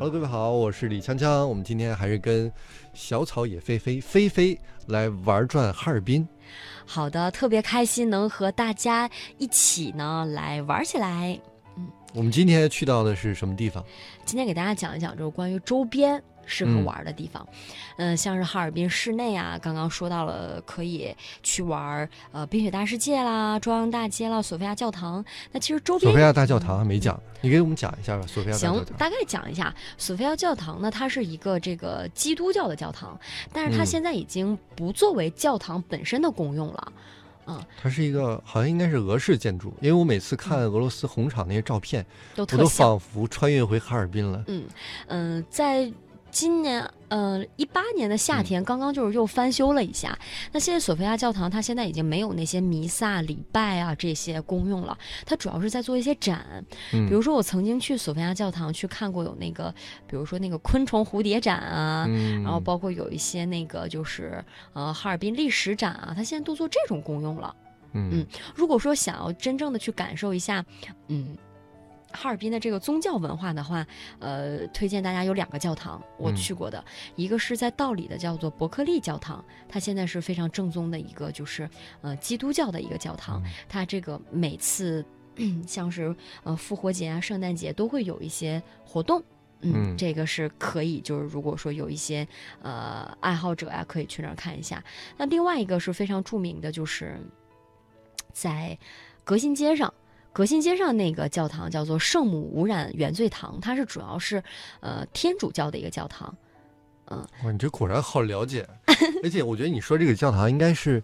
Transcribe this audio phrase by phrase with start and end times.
[0.00, 1.44] Hello，各位好，我是李锵锵。
[1.44, 2.50] 我们今天还是跟
[2.94, 6.26] 小草也飞飞飞飞来玩转哈尔滨。
[6.86, 11.38] 好的，特别开心能和大家一起呢来玩起来。
[11.76, 13.84] 嗯我们今天去到的是什么地方？
[14.24, 16.20] 今天给大家讲一讲，就是关于周边
[16.50, 17.46] 适合玩的地方。
[17.96, 25.24] 嗯、像是哈尔滨市内啊，刚刚说到了可以去玩呃冰雪大世界啦、中央大街啦、索菲亚教堂。
[25.52, 28.26] 那其实周边索菲亚大教堂还没讲，你给我们讲一下吧。
[28.26, 28.96] 索菲亚大教行，堂。
[28.96, 33.18] 大概讲一下，索菲亚教堂呢，它是一个这个基督教的教堂，
[33.52, 36.92] 但是它嗯现在已经不作为教堂本身的功用了。
[37.46, 42.04] 嗯它是一个好像应该是俄式建筑，因为我每次看俄罗斯红场那些照片，
[42.36, 42.66] 我都。
[42.68, 44.44] 仿佛穿越回哈尔滨了。
[44.46, 44.64] 嗯
[45.08, 45.90] 嗯、在
[46.30, 50.16] 今年呃一八年的嗯夏天，刚刚就是又翻修了一下。
[50.52, 56.64] 那现在索菲亚教堂它现在已经没有那些弥撒、礼拜啊这些功用了，它主要是在做一些展。
[56.92, 59.74] 嗯，比如说我曾经去索菲亚教堂去看过有那个，
[60.06, 62.06] 比如说那个昆虫蝴蝶展啊。
[62.08, 67.54] 嗯，然后包括有一些那个就是呃哈尔滨历史展啊，它现在都做这种功用了。
[67.92, 70.64] 嗯嗯如果说想要真正的去感受一下，
[71.08, 71.36] 嗯，
[72.12, 73.86] 哈尔滨的这个宗教文化的话，
[74.18, 76.84] 呃，推荐大家有两个教堂我嗯去过的，
[77.16, 81.68] 一个是在道里的叫做伯克利教堂，它现在是非常正宗的一个就是
[82.00, 85.04] 呃基督教的一个教堂，嗯它这个每次。
[85.42, 89.22] 嗯像是呃复活节啊、圣诞节都会有一些活动，
[89.60, 92.26] 嗯，嗯这个是可以，就是如果说有一些
[92.60, 94.84] 呃爱好者啊、可以去那儿看一下。
[95.16, 97.18] 那另外一个是非常著名的，就是
[98.32, 98.76] 在
[99.24, 99.94] 革新街上。
[100.32, 104.42] 革新街上那个教堂叫做圣母无染原罪堂，它是主要是
[104.80, 106.34] 呃天主教的一个教堂。
[107.06, 107.26] 嗯。
[107.44, 108.66] 哇，你这果然好了解，
[109.22, 111.02] 而且我觉得你说这个教堂应该是，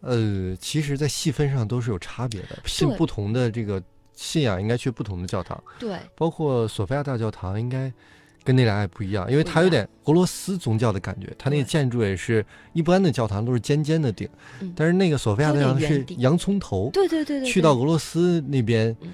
[0.00, 7.92] 呃，其实在细分上都是有差别的，信不同的这个信仰应该去不同的教堂，对，包括索菲亚大教堂应该
[8.44, 14.28] 跟那俩也不一样，因为它有点俄罗斯宗教的感觉，它那个建筑也是一般的教堂都是尖尖的顶，
[14.60, 19.12] 嗯但是那个索菲亚大教堂是洋葱头，对对对对，去到俄罗斯那边嗯，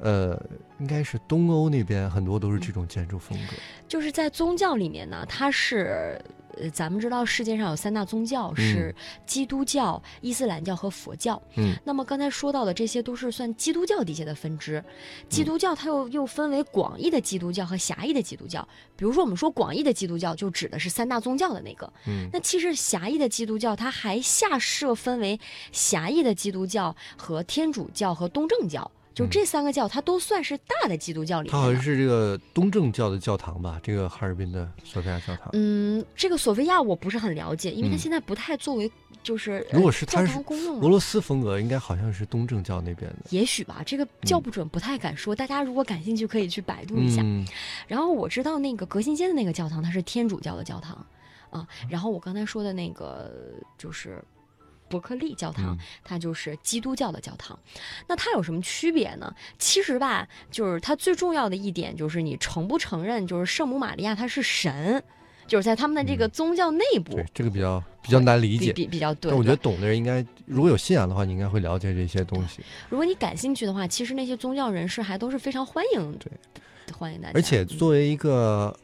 [0.00, 0.42] 呃，
[0.80, 3.54] 应该是东欧那边很多都是这种建筑风格，
[3.86, 6.20] 就是在宗教里面呢，它是
[6.58, 8.94] 呃，咱们知道世界上有三大宗教是
[9.26, 11.40] 基督教、伊斯兰教和佛教。
[11.56, 14.82] 嗯，那么刚才说到的这些都是算基督教底下的分支。
[15.28, 18.66] 基督教它又又分为广义的基督教和狭义的基督教。
[18.96, 21.90] 比如说我们说广义的基督教，就指的是三大宗教的那个。
[22.06, 25.38] 嗯那其实狭义的基督教它还下设分为
[25.72, 28.90] 狭义的基督教和天主教和东正教。
[29.14, 31.52] 就嗯这三个教，它都算是大的基督教里面。
[31.52, 35.50] 它好像是这个东正教的教堂吧，这个哈尔滨的索菲亚教堂。
[35.52, 38.90] 嗯，这个索菲亚我不是很了解，因为它嗯现在不太作为
[39.22, 40.38] 就是呃如果是它教是。
[40.80, 43.18] 俄罗斯风格应该好像是东正教那边的。
[43.30, 45.34] 也许吧，这个叫嗯不准，不太敢说。
[45.34, 47.22] 大家如果感兴趣，可以去百度一下。
[47.24, 47.46] 嗯
[47.86, 51.06] 然后我知道那个革新街的那个教堂，它是天主教的教堂
[51.50, 51.66] 啊。
[51.88, 53.30] 然后我刚才说的那个
[53.78, 54.22] 就是
[54.92, 57.58] 伯克利教堂，嗯它就是基督教的教堂。
[58.06, 59.34] 那它有什么区别呢？
[59.58, 65.02] 其实吧，就是它最重要的一点就是你承不承认，就是圣母玛利亚她是神，
[65.46, 68.72] 就是在他们的这个宗教内部、对，这个比较比较难理解。
[68.72, 69.30] 比比较对。
[69.30, 72.60] 但我觉得懂的人应该，如果有信仰的话，你应该会了解这些东西。
[72.90, 76.30] 如果你感兴趣的话，其实那些宗教人士还都是非常欢迎，对，
[76.92, 77.32] 欢迎大家。
[77.34, 78.76] 而且嗯作为一个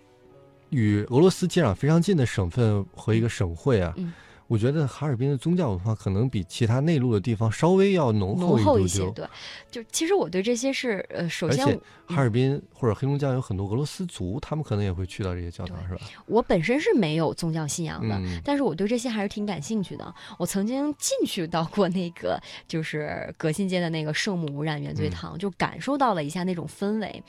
[0.71, 4.13] 与俄罗斯接壤非常近的省份和一个省会啊，嗯
[4.49, 9.27] 我觉得哈尔滨的宗教文化可能比其他内陆的地方稍微要浓厚一些对，
[9.71, 16.01] 就其实我对这些是呃，首先哈尔滨或者黑龙江有很多俄罗斯族，他们可能也会去到这些教堂，是吧？
[16.25, 20.15] 我本身是没有宗教信仰的，嗯但是我对这些还是挺感兴趣的。
[20.39, 27.23] 我曾经进去到过那个就是革新街的那个圣母无染原罪嗯堂，就感受到了一下那种氛围。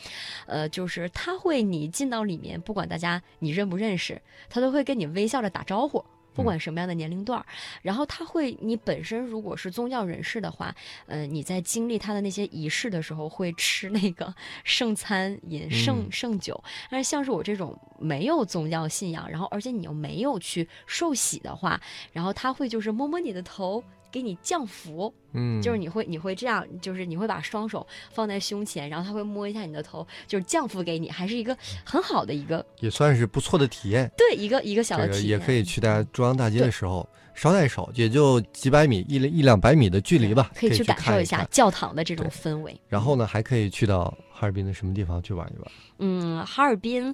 [0.45, 6.01] 呃，就是他会你进到里面，不管大家你认不认识，他都会跟你微笑着打招呼。
[6.39, 7.45] 不管什么样的年龄段儿，
[7.81, 10.73] 然后他会，你本身如果是宗教人士的话，
[11.05, 14.33] 呃，你在经历他的那些仪式的时候，会吃那个
[14.63, 16.11] 圣餐、饮圣嗯。
[16.11, 16.63] 圣酒。
[16.89, 21.79] 但是像是我这种没有宗教信仰，然后而且你又没有去受洗的话，
[22.13, 34.09] 然后他会就是摸摸你的头，给你降福，嗯，就是你会你会这样，就是你会把双手放在胸前，然后他会摸一下你的头，就是降福给你，还是一个很好的一个也算是不错的体验。
[34.17, 41.47] 对一个一个小的体验，也可以去大家中央大街的时候捎带手，也就几百米、一一两百米的距离吧，可以去感受一下。
[41.51, 42.79] 教堂的这种氛围。
[42.87, 45.71] 然后呢，还可以去到哈尔滨的什么地方去玩一玩？
[45.99, 47.13] 嗯，哈尔滨，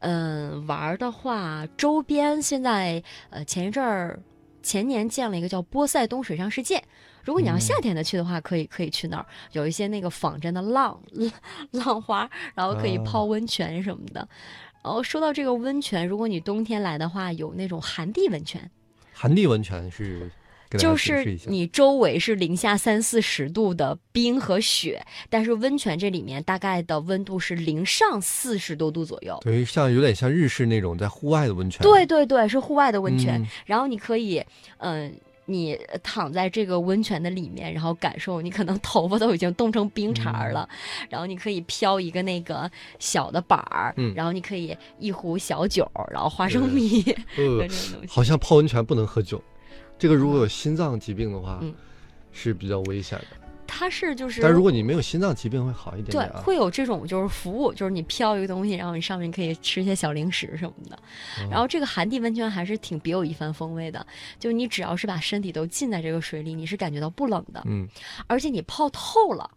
[0.00, 4.20] 嗯、玩儿的话，周边现在呃前一阵儿
[4.64, 6.82] 前年建了一个叫波塞冬水上世界。
[7.22, 11.00] 如果你要夏天的去的话，可以可以去那儿，有一些那个仿真的浪
[11.70, 14.28] 浪花，然后可以泡温泉什么的。
[14.82, 18.70] 然后说到这个温泉，如果你冬天来的话，有那种寒地温泉。
[19.12, 20.30] 寒地温泉是？
[20.78, 31.82] 就是你周围是零下三四十度的冰和雪，但是温泉这里面大概的温度是零上四十多度左右，等于像有点像日式那种在户外的温泉。
[31.82, 33.44] 对对对，是户外的温泉。
[33.64, 34.42] 然后你可以，
[34.78, 35.14] 嗯，
[35.46, 40.68] 你躺在这个温泉的里面，然后感受，你可能头发都已经冻成冰碴了。
[41.08, 47.02] 然后你可以飘一个那个小的板儿，然后你可以一壶小酒，然后花生米
[47.36, 47.68] 呃，
[48.08, 49.42] 好像泡温泉不能喝酒。
[49.98, 51.62] 这个如果有心脏疾病的话，
[52.32, 53.26] 是比较危险的。
[53.66, 56.12] 它是就是，但如果你没有心脏疾病会好一点。
[56.12, 60.98] 对，会有这种就是服务，就是你飘一个东西，然后你上面可以吃一些小零食什么的。
[61.50, 64.06] 然后这个寒地温泉还是挺别有一番风味的，
[64.38, 67.62] 就你只要是把身体都浸在这个水里，你是感觉到不冷的。
[67.64, 67.88] 嗯，
[68.26, 69.50] 而且你泡透了，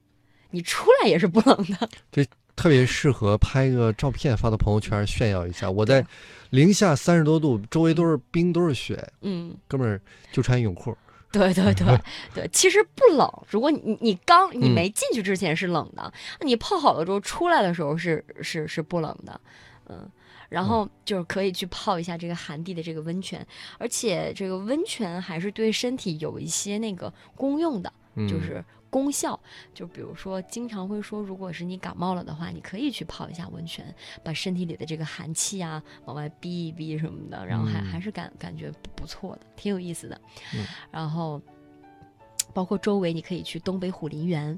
[0.52, 1.90] 你出来也是不冷的。
[2.10, 2.26] 这
[2.58, 5.72] 特别适合拍个照片发到朋友圈炫耀一下。
[5.72, 6.06] 我在。
[6.52, 9.06] 零下三十多度，周围都是冰，都是雪。
[9.20, 10.00] 嗯，哥们儿
[10.32, 10.98] 就穿泳裤。
[11.30, 11.86] 对对对
[12.34, 13.30] 对，其实不冷。
[13.50, 16.10] 如果你你刚你没进去之前是冷的，
[16.46, 19.42] 你泡好了之后出来的时候是是是不冷的。
[19.90, 20.10] 嗯，
[20.48, 23.46] 然后就是可以去泡一下这个寒地的这个温泉，
[23.78, 28.64] 而且这个温泉还是对身体有一些那个功用的，就是。
[28.90, 29.40] 功效
[29.74, 33.94] 就比如说，经常会说，如果是你感冒了的话，你可以去泡一下温泉，
[34.24, 40.20] 把身体里的这个寒气啊往外逼一逼什么的，然后还还是感感觉不错的，挺有意思的。
[40.92, 41.42] 然后
[42.54, 44.58] 包括周围，你可以去东北虎林园。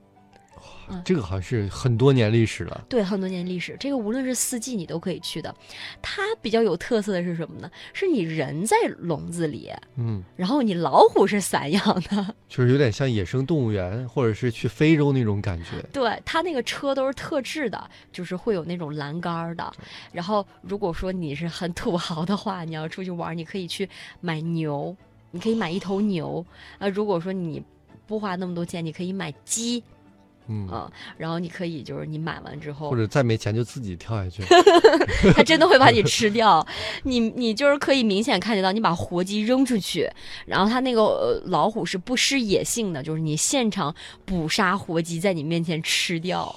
[1.06, 2.86] 这个好像是很多年历史了。
[2.90, 3.78] 对，很多年历史。
[3.80, 5.54] 这个无论是四季，你都可以去的。
[6.02, 7.70] 它比较有特色的是什么呢？
[7.94, 15.82] 是你人在笼子里，嗯，然后你老虎是散养的，就是有点像野生动物园，或者是去非洲那种感觉。
[15.94, 19.72] 对，它那个车都是特制的，就是会有那种栏杆的。
[20.12, 23.88] 然后，如果说你是很土豪的话，你要出去玩，你可以去
[24.22, 24.96] 买牛，
[25.32, 26.44] 你可以买一头牛。
[26.80, 27.62] 啊，如果说你
[28.08, 29.84] 不花那么多钱，你可以买鸡。
[30.52, 34.44] 嗯然后你可以就是你买完之后，或者再没钱就自己跳下去，
[35.34, 36.66] 它真的会把你吃掉。
[37.04, 40.10] 你你就是可以明显看得到，你把活鸡扔出去，
[40.48, 43.94] 然后它那个呃老虎是不失野性的，就是你现场
[44.26, 46.54] 捕杀活鸡在你面前吃掉。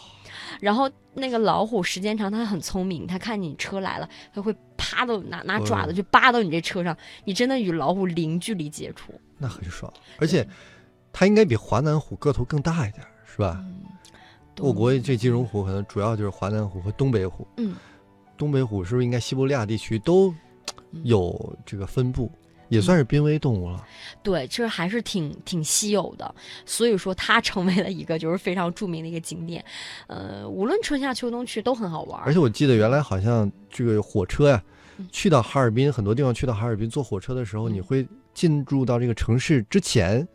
[0.61, 9.93] 然后那个老虎时间长，它很聪明，它看你车来了，它会啪的拿拿爪子就扒到你这车上，你真的与老虎零距离接触，那很爽。
[10.19, 10.47] 而且
[11.13, 13.05] 它应该比华南虎个头更大一点。
[13.35, 13.65] 是吧？
[14.59, 17.47] 我国这金融虎可能主要就是华南虎和东北虎。
[17.57, 17.75] 嗯，
[18.37, 20.33] 东北虎是不是应该西伯利亚地区都
[21.05, 22.31] 有这个分布，
[22.69, 23.83] 也算是濒危动物了？
[24.23, 26.35] 对，其实还是挺挺稀有的，
[26.67, 29.65] 所以说它成为了一个就是非常著名的一个景点。
[30.07, 32.21] 呃，无论春夏秋冬去都很好玩。
[32.21, 34.63] 而且我记得原来好像这个火车呀，
[35.11, 40.29] 去到哈尔滨很多地方去到哈尔滨坐火车的时候，你会进入到这个城市之前。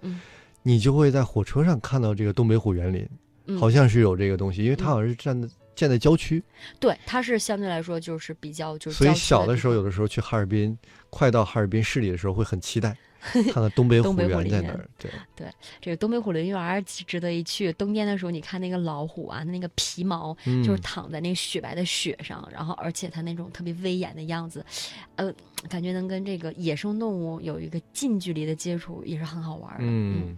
[0.67, 6.43] 你就会在火车上看到这个东北虎园林，好像是有这个东西，因为它好像是站在建在郊区。
[6.77, 8.97] 对，它是相对来说就是比较就是。
[8.97, 10.77] 所以小的时候，有的时候去哈尔滨，
[11.09, 12.97] 快到哈尔滨市里的时候，会很期待。
[13.31, 14.87] 看看东北虎园在哪儿？
[14.97, 15.47] 对对，
[15.81, 17.73] 这个东北虎林园值得一去。
[17.73, 24.65] 冬天的时候，你看那个老虎啊，那个皮毛就是躺在那个雪白的雪上，然后而且它那种特别威严的样子，
[25.15, 25.33] 呃，
[25.69, 29.79] 感觉能跟这个野生动物有一个近距离的接触，也是很好玩的。
[29.81, 30.37] 嗯，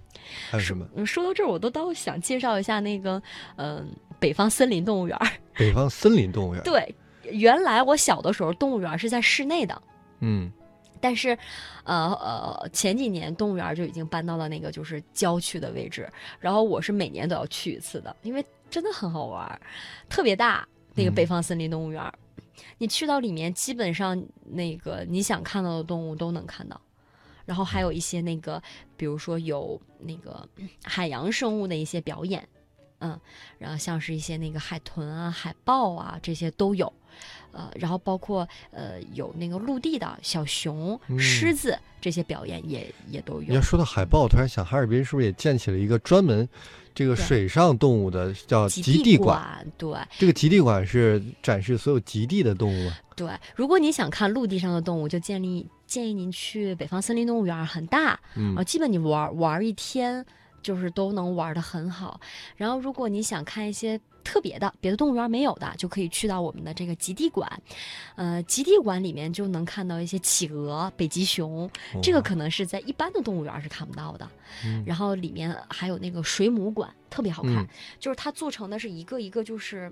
[0.50, 0.88] 还有什么？
[1.06, 3.22] 说到这儿，我都倒想介绍一下那个，
[3.58, 3.88] 嗯，
[4.20, 5.18] 北方森林动物园。
[5.54, 6.64] 北方森林动物园。
[6.64, 9.82] 对，原来我小的时候，动物园是在室内的。
[10.22, 10.52] 嗯。
[11.00, 11.38] 但是，
[11.84, 19.62] 呃呃，前几年动物园就已经搬到了那个就是郊区的位置，然后我是每年都要去一次的，因为真的很好玩，
[20.10, 20.68] 特别大。
[20.96, 22.04] 那个北方森林动物园，
[22.78, 26.82] 你去到里面，基本上那个你想看到的动物都能看到，
[27.46, 28.62] 然后还有一些那个，
[28.98, 30.46] 比如说有那个
[30.84, 32.46] 海洋生物的一些表演，
[33.00, 33.20] 嗯，
[33.58, 36.92] 然后像是一些那个海豚啊、海豹啊这些都有。
[37.52, 43.42] 呃，然后包括呃有那个陆地的小熊、狮子这些表演也也都有。
[43.42, 46.48] 你要说到海豹，突然想哈尔滨是不是也建起了一个专门
[46.94, 49.66] 这个水上动物的叫极地馆？
[49.78, 52.92] 对，这个极地馆是展示所有极地的动物。
[53.16, 58.20] 对，如果你想看陆地上的动物，就建立建议您去北方森林动物园，很大，
[58.56, 60.24] 啊，基本你玩玩一天
[60.62, 62.20] 就是都能玩的很好。
[62.56, 67.50] 然后如果你想看一些特别的，别的动物园没有的，就可以去到我们的这个极地馆。
[68.16, 71.70] 呃，极地馆里面就能看到一些企鹅、北极熊，
[72.04, 74.30] 这个可能是在一般的动物园是看不到的。
[74.86, 77.68] 然后里面还有那个水母馆，特别好看，
[78.00, 79.92] 就是它做成的是一个一个就是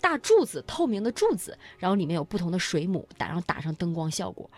[0.00, 4.48] 大柱子，透明的柱子，然后里面有不同的水母，打上打上灯光效果，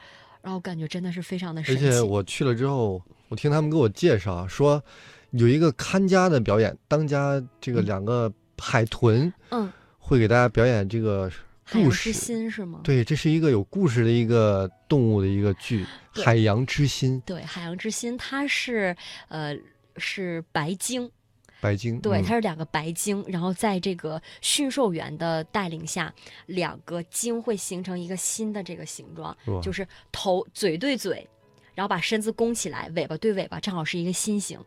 [0.43, 1.87] 然后感觉真的是非常的神奇。
[1.87, 4.83] 而且我去了之后，我听他们给我介绍说，
[5.33, 8.33] 有一个看家的表演，当家这个两个。
[8.61, 11.31] 海豚，嗯，会给大家表演这个
[11.71, 12.13] 故事。
[12.13, 12.81] 是吗？
[12.83, 15.85] 对，这是一个有故事的一个动物的一个剧，
[16.25, 17.23] 《海洋之心》。
[17.25, 18.97] 对，《海洋之心》它是
[19.29, 19.57] 呃
[19.97, 21.09] 是白鲸，
[21.61, 26.13] 白鲸，对，它是两个白鲸，然后在这个驯兽员的带领下，
[26.47, 31.25] 两个鲸会形成一个新的这个形状，就是头嘴对嘴。
[31.79, 34.59] 然后把身子弓起来，尾巴对尾巴，正好是一个心形，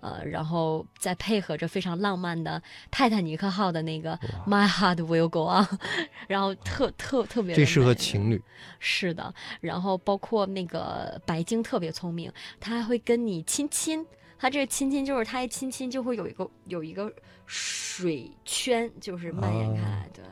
[0.00, 4.16] 呃，然后再配合着非常浪漫的泰坦尼克号的那个
[4.46, 5.66] My Heart Will Go On，
[6.28, 7.52] 然后特特特别。
[7.52, 8.40] 最适合情侣。
[8.78, 14.06] 是的，然后包括那个白鲸特别聪明，它还会跟你亲亲，
[14.38, 17.12] 它这个亲亲就是它一亲亲就会有一个有一个
[17.44, 20.24] 水圈，就是蔓延开来，对。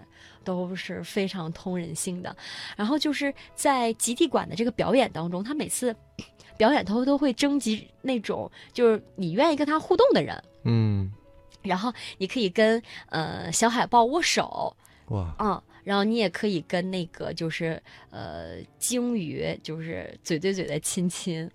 [0.45, 2.35] 都是非常通人性的，
[2.77, 5.95] 然后就是在极地馆的这个表演当中，他每次
[6.57, 11.11] 表演头都会征集那种就是你愿意跟他互动的人，嗯，
[11.63, 14.77] 然后你可以跟呃小海豹握手，
[15.09, 15.63] 哇，嗯。
[15.85, 21.49] 然后你也可以跟那个就是呃鲸鱼，就是嘴对嘴的亲亲，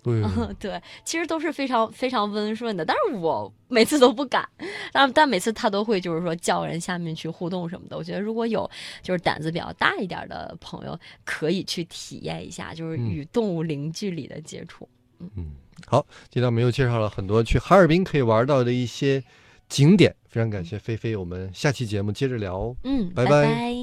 [0.58, 2.84] 对， 其实都是非常非常温顺的。
[2.84, 4.48] 但是我每次都不敢，
[4.92, 7.96] 但但每次他都会就是说叫人下面去互动什么的。
[7.96, 8.68] 我觉得如果有
[9.02, 14.88] 就是胆子比较大一点的朋友，可以去体验一下，就是与动物零距离的接触。
[15.18, 15.52] 嗯，嗯
[15.86, 19.22] 好，今天我们又介绍了很多去哈尔滨可以玩到的一些
[19.68, 22.74] 景点，非常感谢菲菲，我们下期节目接着聊。
[22.84, 23.74] 嗯，拜拜。